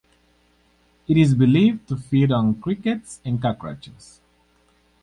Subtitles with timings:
[1.07, 4.19] It is believed to feed on crickets and cockroaches.